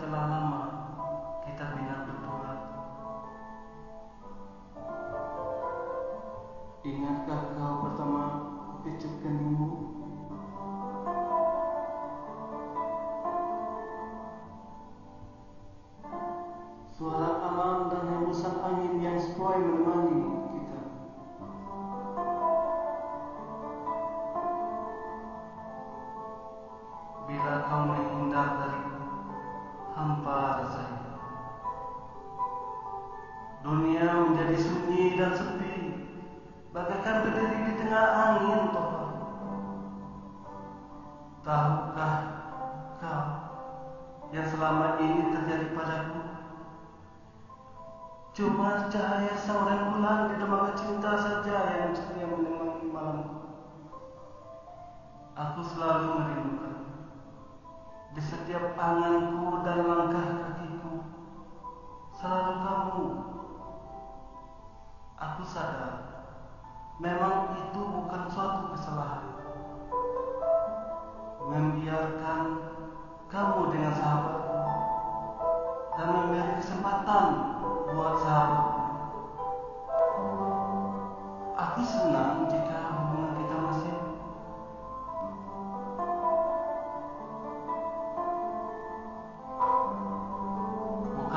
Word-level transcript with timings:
telah 0.00 0.24
lama 0.32 0.62
kita 1.44 1.76
bina 1.76 2.08
berdua. 2.08 2.52
Ingatkah 6.86 7.42
kau 7.52 7.74
pertama 7.84 8.22
keningmu? 9.20 9.68
Suara 16.96 17.37
Bila 27.68 27.76
kau 27.76 27.84
menghindar 27.84 28.48
dariku, 28.64 28.96
hampa 29.92 30.40
rasanya. 30.56 31.20
Dunia 33.60 34.08
menjadi 34.24 34.56
sunyi 34.56 35.20
dan 35.20 35.36
sepi, 35.36 35.76
bagaikan 36.72 37.28
berdiri 37.28 37.68
di 37.68 37.72
tengah 37.76 38.06
angin 38.08 38.72
topan. 38.72 39.08
Tahukah 41.44 42.16
kau 43.04 43.26
yang 44.32 44.48
selama 44.48 44.96
ini 45.04 45.28
terjadi 45.28 45.68
padaku? 45.76 46.20
Cuma 48.32 48.88
cahaya 48.88 49.36
seorang 49.44 49.92
bulan 49.92 50.32
di 50.32 50.40
dermaga 50.40 50.72
cinta 50.72 51.20
saja 51.20 51.84
yang 51.84 51.92
ceria 51.92 52.32
menemani 52.32 52.88
malamku. 52.88 53.44
Aku 55.36 55.60
selalu 55.68 56.16
merindukan 56.16 56.77
setiap 58.48 58.80
anganku 58.80 59.60
dan 59.60 59.84
langkah 59.84 60.28
kakiku 60.40 61.04
selalu 62.16 62.54
kamu. 62.64 63.04
Aku 65.20 65.42
sadar 65.44 65.94
memang 66.96 67.37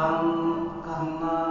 කම් 0.00 0.18
කම්මා 0.84 1.49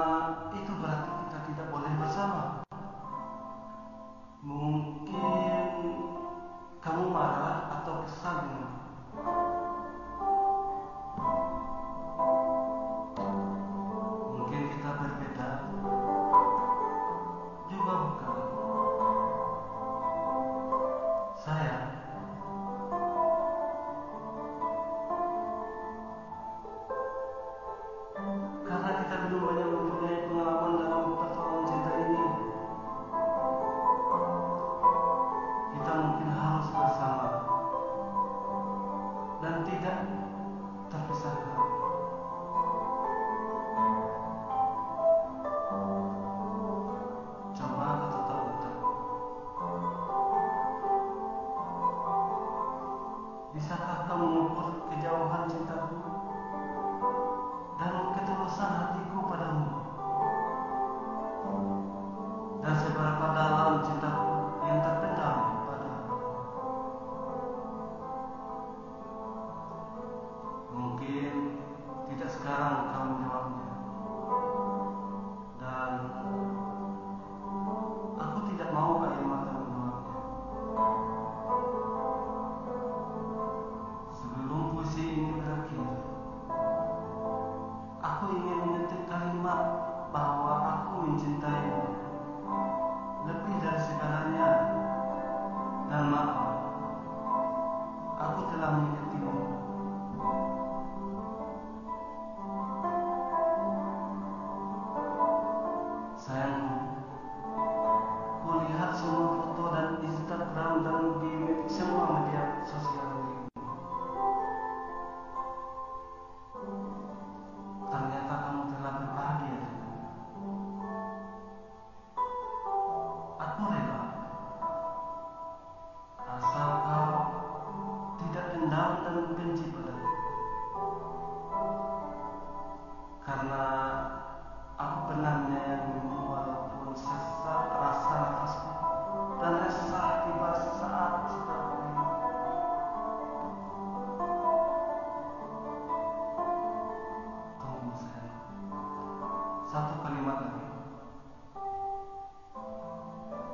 sanat 58.60 59.09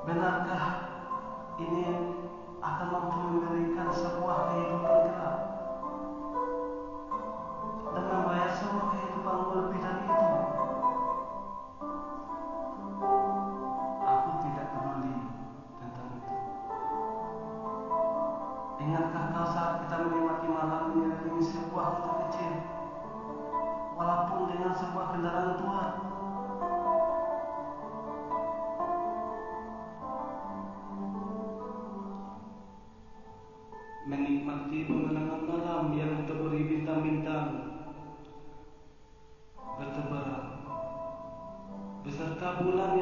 Benarkah 0.05 0.65
ini 1.57 1.89
akan 2.61 2.87
mampu 2.93 3.17
memberikan 3.25 3.89
sebuah 3.89 4.53
kehidupan 4.53 4.95
gelap 5.09 5.37
dan 7.89 8.05
membayar 8.13 8.51
semua 8.53 8.93
kehidupanmu 8.93 9.49
lebih 9.65 9.79
dari 9.81 10.05
itu? 10.05 10.29
Aku 14.05 14.29
tidak 14.45 14.65
peduli 14.77 15.15
tentang 15.81 16.09
itu. 16.21 16.33
Ingatkah 18.85 19.25
kau 19.33 19.47
saat 19.57 19.89
kita 19.89 19.95
menikmati 20.05 20.47
malam 20.53 21.01
mengiringi 21.01 21.41
sebuah 21.41 21.85
motor 21.97 22.29
kecil, 22.29 22.53
walaupun 23.97 24.53
dengan 24.53 24.69
sebuah 24.77 25.17
kendaraan 25.17 25.57
tua? 25.57 26.13
Menikmati 34.05 34.85
pemandangan 34.85 35.41
malam 35.49 35.89
yang 35.97 36.21
ditaburi 36.21 36.61
bintang-bintang. 36.69 37.73
Bertebaran 39.81 40.55
beserta 42.05 42.61
bulan 42.61 42.94